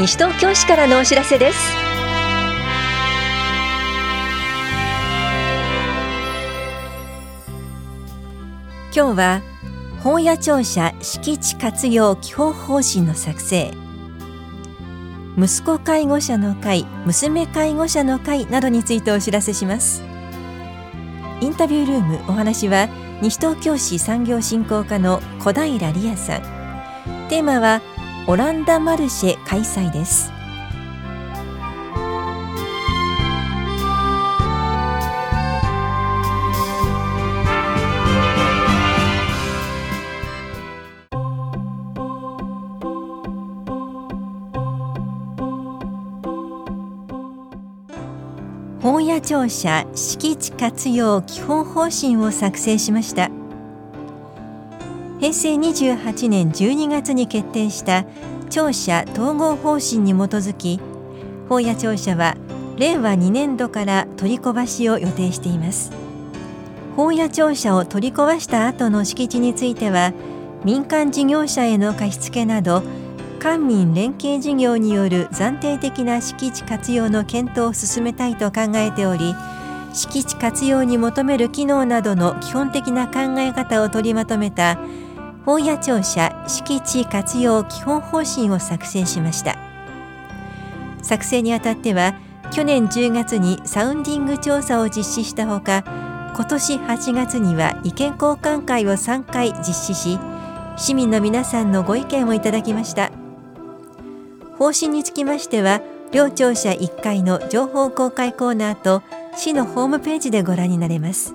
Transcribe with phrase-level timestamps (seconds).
[0.00, 1.58] 西東京市からのお知らせです。
[8.96, 9.42] 今日は
[10.02, 13.74] 本屋庁舎敷地活用基本方針の作成。
[15.36, 20.02] 息子介護者の会娘介護者の会などについてお知らせします。
[21.42, 22.88] インタビュールームお話は
[23.20, 26.40] 西東京市産業振興課の小平理也さん。
[27.28, 27.82] テーマは
[28.30, 30.30] オランダマルシェ開催です。
[48.80, 53.39] 本屋庁舎敷地活用基本方針を作成しました。
[55.20, 58.06] 平成28年12月に決定した
[58.48, 60.80] 庁舎統合方針に基づき
[61.48, 62.36] 本屋庁舎は
[62.78, 65.92] 令和2年度から取り壊しを予定しています。
[66.96, 70.12] 本屋庁舎を取り壊した後の敷地については
[70.64, 72.82] 民間事業者への貸付など
[73.38, 79.34] 官民連携事業による暫定的な敷地活用の検討を進めたいと考えており
[79.94, 84.78] 敷地活用に求める機能などの基本的な考え方を取りまとめた
[85.44, 89.56] 本屋庁舎敷地活用基本方針を作成しました。
[91.02, 92.14] 作成にあたっては
[92.50, 95.84] 去年10月にサウンディング調査を実施したほか
[96.34, 100.18] 今年8月には意見交換会を3回実施し
[100.76, 103.10] 市民の皆さんのご意見をいただきました。
[104.58, 105.80] 方針につきましては
[106.12, 109.02] 両庁舎1階の情報公開コーナーと
[109.36, 111.34] 市のホームページでご覧になれます。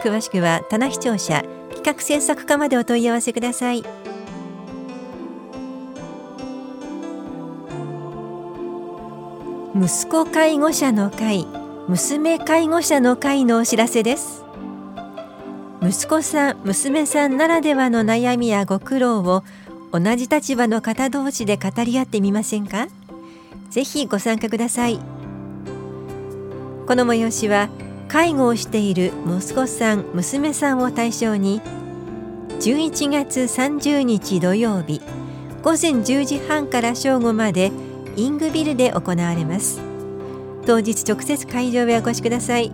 [0.00, 1.42] 詳しくは棚視聴者
[1.88, 3.82] 企画制作課までお問い合わせください。
[9.74, 11.46] 息子介護者の会
[11.88, 14.44] 娘介護者の会のお知らせです。
[15.80, 19.42] 息子さん娘さんならではの悩みやご苦労を
[19.90, 22.88] 同じ立場の方同士で語り合ってみませんか？
[23.70, 24.98] ぜひご参加ください。
[26.86, 27.70] この催しは
[28.08, 31.62] 介護をしている息子さん娘さんを対象に
[32.60, 35.00] 11月30日土曜日。
[35.62, 37.70] 午前10時半から正午まで
[38.16, 39.80] イングビルで行われます。
[40.66, 42.72] 当日直接会場へお越しください。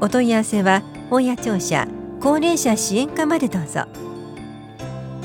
[0.00, 1.88] お問い合わせは本屋庁舎
[2.20, 3.86] 高齢者支援課までどうぞ。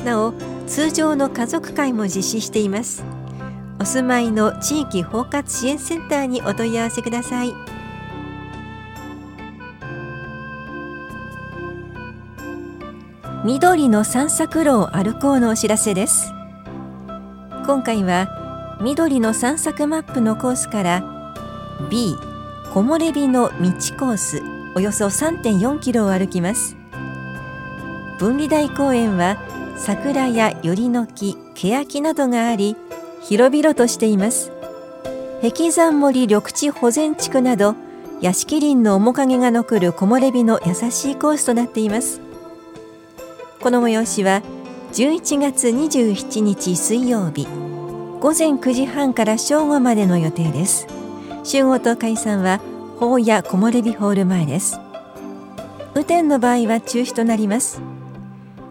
[0.03, 0.33] なお
[0.65, 3.03] 通常の家族会も実施しています。
[3.79, 7.53] お住まいの地域包括支援センターにお問い合わせください。
[13.45, 16.33] 緑の散策路を歩こうのお知らせです。
[17.67, 21.03] 今回は緑の散策マップのコースから
[21.91, 22.15] B
[22.73, 23.53] 木漏れ日の道
[23.97, 24.41] コース
[24.75, 26.75] およそ3.4キロを歩きます。
[28.17, 29.37] 分離台公園は
[29.77, 32.75] 桜やよりの木欅などがあり
[33.21, 34.51] 広々としています。
[35.43, 37.75] 壁山森緑地保全地区など
[38.19, 42.26] 屋敷林の面影が残る木漏れ日の優しいコースとなっています。
[43.67, 44.43] この催しは
[44.93, 47.45] 11月27日水曜日
[48.21, 50.87] 午前9時半から正午までの予定です。
[51.43, 52.61] 集合と解散は
[52.97, 54.79] 法や木漏れ日ホール前です。
[55.93, 57.81] 雨天の場合は中止となります。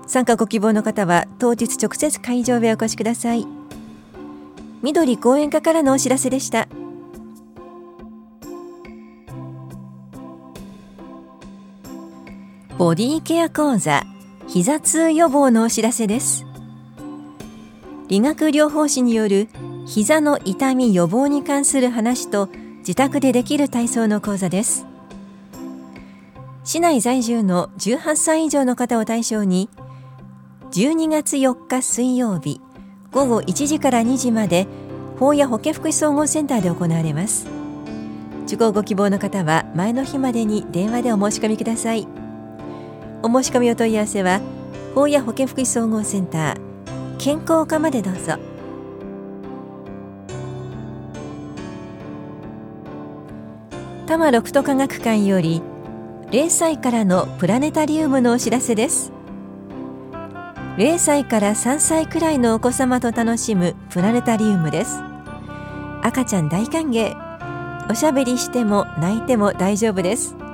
[0.06, 3.46] 参加ご希望の方は当日直接会場へお越しください。
[4.80, 6.68] 緑講演課からのお知らせでした。
[12.78, 14.02] ボディケア講座
[14.48, 16.46] 膝痛予防のお知らせです。
[18.08, 19.48] 理学療法士による
[19.86, 22.48] 膝の痛み予防に関する話と
[22.78, 24.86] 自宅でできる体操の講座です。
[26.62, 29.68] 市内在住の18歳以上の方を対象に
[30.70, 32.60] 12月4日水曜日
[33.12, 34.66] 午後1時から2時まで
[35.18, 37.46] 法や保健福祉総合センターで行われます。
[38.46, 42.15] 受講ご希望の方は前の日までに電話でお申し込みください。
[43.26, 44.40] お申し込みお問い合わせは
[44.94, 46.56] 法や保健福祉総合センター
[47.18, 48.36] 健康課までどうぞ。
[54.06, 55.60] 多摩六都科学館より
[56.30, 59.10] 0歳からのプラネタリウムのお知らせです。
[60.76, 65.00] 0歳から3歳くらいのお子様と楽しむプラネタリウムです。
[66.02, 67.16] 赤ちゃん大歓迎。
[67.90, 70.45] おしゃべりしても泣いても大丈夫です。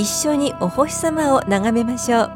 [0.00, 2.30] 一緒にお星様を眺めましょう。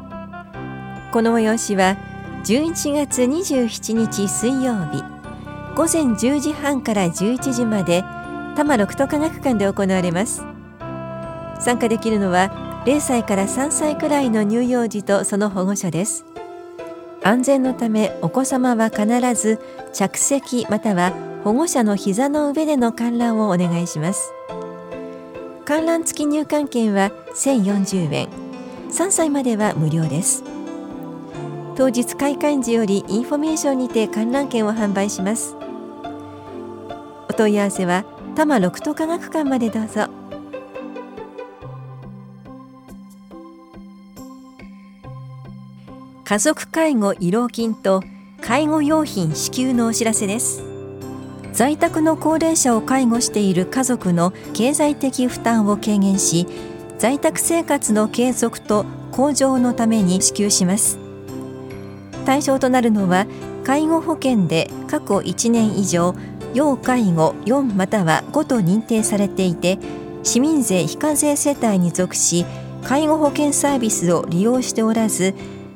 [1.11, 1.97] この催しは
[2.43, 5.03] 11月27日水曜日
[5.75, 8.03] 午前10時半から11時まで
[8.53, 10.43] 多摩六都科学館で行われます。
[11.59, 16.23] 参加できるのは0歳から3歳くらいの乳幼児とその保護者です。
[17.23, 19.59] 安全のためお子様は必ず
[19.91, 21.13] 着席または
[21.43, 24.31] 保護者の膝の上での観覧をお願いします。
[25.65, 28.29] 観覧付き入館券は1040円。
[28.89, 30.43] 3歳までは無料です。
[31.75, 35.55] 当日開館時よりインフォメーションにて観覧券を販売します。
[37.29, 38.05] お問い合わせは
[38.35, 40.07] 多摩六都科学館までどうぞ。
[46.23, 48.01] 家族介護慰労金と
[48.41, 50.63] 介護用品支給のお知らせです。
[51.51, 56.47] 在宅の高齢者を介護している家族の経済的負担を軽減し
[56.97, 61.05] 在宅生活の継続と向上のために支給します。
[62.25, 63.27] 対象となるのは
[63.63, 66.15] 介護保険で過去1年以上
[66.53, 69.77] 要介護4または5と認定されていて
[70.23, 72.45] 市民税非課税世帯に属し
[72.83, 75.33] 介護保険サービスを利用しておらず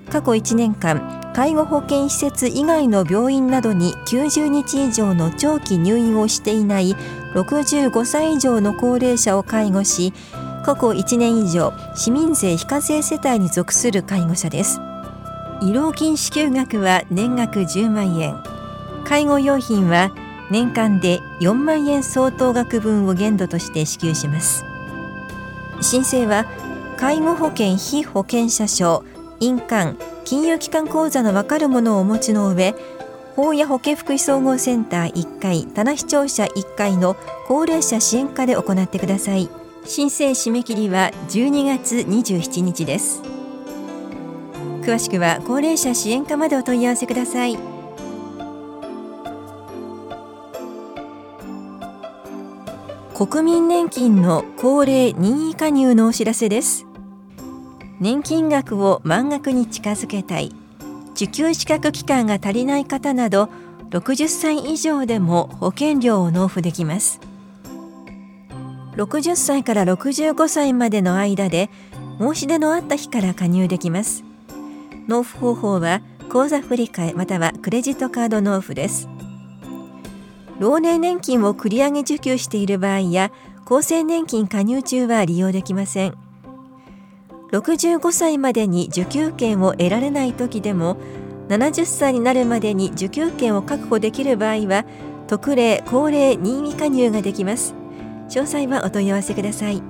[0.09, 6.95] 過去1年間介護保険施設以外の病院などに90日以上の長期入院をしていない
[7.35, 10.13] 65歳以上の高齢者を介護し
[10.69, 14.79] 過去1年以上市民税非課税世帯に属する介護者です。
[15.63, 18.35] 慰労金支給額は年額10万円。
[19.03, 20.11] 介護用品は
[20.51, 24.63] 年間で4万円相当額分を限度として支給します。
[25.81, 26.45] 申請は
[26.97, 29.03] 介護保険非保険者証
[29.39, 32.75] 印鑑金融機関口座の分かるものをお持ちの上
[33.35, 37.15] 法や保健福祉総合センター1階棚視聴者1階の
[37.47, 39.49] 高齢者支援課で行ってください。
[39.85, 43.21] 申請締め切りは12月27日です。
[44.81, 47.57] 詳しくは高齢者支援課までお問い合わせください。
[53.15, 56.85] 国民年金の高齢任意加入のお知らせです。
[57.99, 60.53] 年金額を満額に近づけたい。
[61.15, 63.49] 受給資格期間が足りない方など
[63.89, 67.19] 60歳以上でも保険料を納付できます。
[68.99, 71.69] 60歳から65歳までの間で
[72.19, 74.25] 申し出のあった日から加入できます。
[75.07, 79.07] 納付方法は口座振替またはクレジットカード納付です。
[80.59, 83.31] 老年年金を繰り上げ受給している場合や
[83.65, 86.15] 厚生年金加入中は利用できません。
[87.53, 90.97] 65歳までに受給権を得られない時でも
[91.47, 94.85] 70歳になるまでに受給権を確保できる場合は
[95.27, 97.79] 特例高齢任意加入ができます。
[98.29, 99.81] 詳細はお問い合わせください。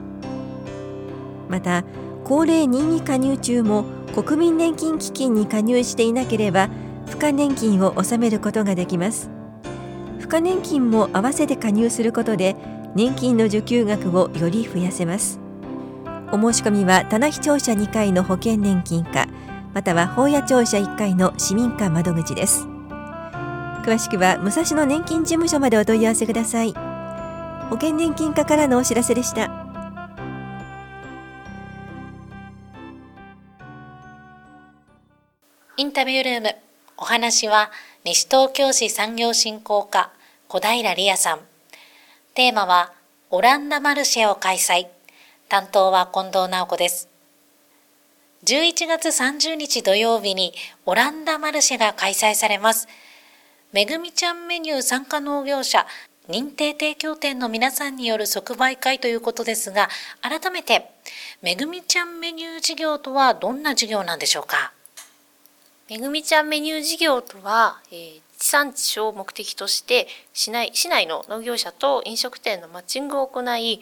[1.49, 1.83] また
[2.23, 6.69] 高齢任意加入中も国民年金基金に加入していなければ
[7.05, 9.29] 付加年金を納めることができます。
[10.19, 12.55] 付加年金も合わせて加入することで
[12.95, 15.39] 年金の受給額をより増やせます。
[16.31, 19.27] お申し込みは棚視聴者2階の保険年金課
[19.73, 22.67] または法屋庁舎1階の市民課窓口です。
[23.83, 26.88] 詳しくは武蔵野年金事務所までお問い合わせください。
[27.69, 29.49] 保険年金課からのお知らせでした
[35.77, 36.55] インタビュールーム
[36.97, 37.71] お話は
[38.03, 40.11] 西東京市産業振興課
[40.47, 41.39] 小平理也さん
[42.33, 42.93] テーマは
[43.31, 44.87] オランダマルシェを開催
[45.49, 47.09] 担当は近藤直子です。
[48.45, 50.53] 11月30日土曜日に
[50.85, 52.87] オランダマルシェが開催されます。
[53.73, 55.87] めぐみちゃんメニュー参加農業者
[56.29, 59.89] 認定提供店の皆さんによる即売会ということですが、
[60.21, 60.91] 改めて、
[61.41, 64.71] めぐみちゃんメニュー事業とはどんな事業なんでしょうか？
[65.89, 73.81] めぐみちゃんメニュー事業とは、えー、地産地消を目的として市内市内の農業者と飲食店のマッチングを行い、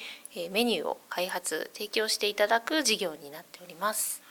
[0.52, 4.22] メニューを開発提供していただく事業になっております。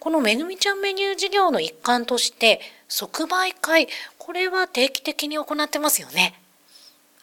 [0.00, 3.86] このめぐみちゃんメニュー事業の一環として即売会
[4.16, 6.40] これは定期的に行ってますよね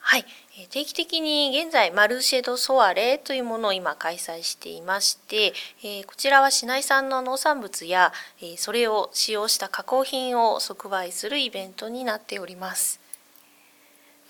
[0.08, 0.26] はい。
[0.70, 5.52] 定期的に現在マルシェドソアレというものを今開催していまして、
[5.84, 13.00] えこちらは市内産の農産物や、えそれを使用した加工品を即売するイベントになっております。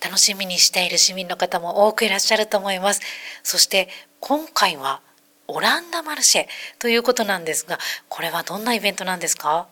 [0.02, 3.02] 楽しみにしている市民の方も多くいらっしゃると思います。
[3.42, 3.90] そして
[4.20, 5.02] 今回は
[5.46, 6.46] オランダマルシェ
[6.78, 7.78] ということなんですが、
[8.08, 9.68] これはどんなイベントなんですか？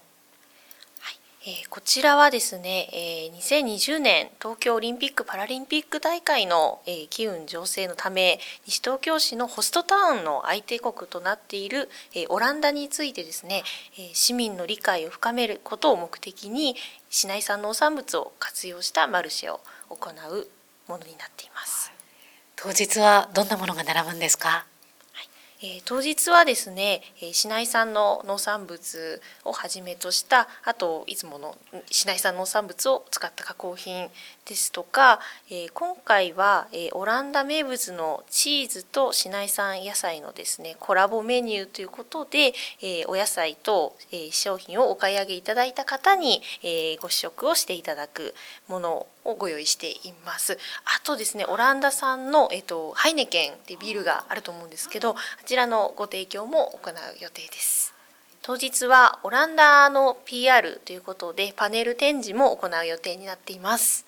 [1.47, 13.63] え、こちらはですね、え、2020年東京オリンピック・パラリンピック大会の、え、機運醸成のため西東京市のホストタウンの相手国となっている、え、オランダについてですね、
[13.99, 16.77] え、市民の理解を深めることを目的に
[17.11, 19.61] 市内産農産物を活用したマルシェを
[19.91, 20.49] 行う
[20.89, 21.93] ものになっています。
[22.57, 24.65] 当日はどんなものが並ぶんですか？
[25.64, 31.56] えー、当日はですね、えー、市内産の農産物をはじめとしたあといつもの
[31.90, 34.11] 市内産農産物を使った加工品
[34.44, 42.52] ですとか、えー、今回は、えオランダ名物のチーズと市内産野菜のですねコラボメニューということで、
[42.83, 48.35] えお野菜と、え商品をお買い上げいただいた方に、えご試食をしていただく
[48.68, 50.59] ものをご用意しています。
[50.85, 57.93] あとですねオランダ産の、えーと、ハイネケンってビールがあると思うんですけどあちらのご提供も行う予定です。
[58.43, 64.05] 当日はオランダの PR ということでパネル展示も行う予定になっています。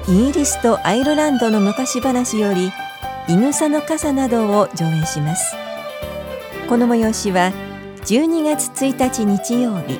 [0.08, 2.72] イギリスとアイルランドの昔話より
[3.27, 5.56] いぐさの傘などを上演します。
[6.68, 7.51] この催しは
[8.06, 10.00] 12月1日日曜日。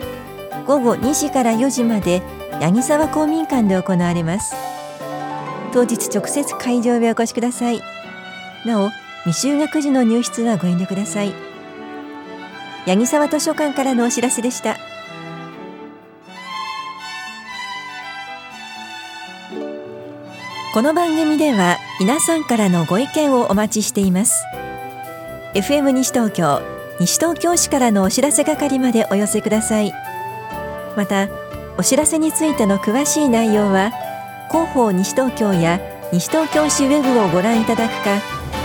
[0.66, 2.22] 午後2時から4時まで
[2.62, 4.56] 八木沢公民館で行われます。
[5.74, 7.82] 当日直接会場へお越しください。
[8.66, 8.90] なお
[9.26, 11.34] 未就学児の入室はご遠慮ください。
[12.88, 14.78] 八木沢図書館からのお知らせでした。
[20.74, 24.44] この番組では皆さんからのご意見をお待ちしています。
[25.54, 26.62] FM 西東京
[27.00, 29.94] 西東京市からのお知らせ係までお寄せください。
[30.98, 31.28] また
[31.78, 33.92] お知らせについての詳しい内容は
[34.50, 35.80] 広報西東京や
[36.12, 38.41] 西東京市ウェブをご覧いただくか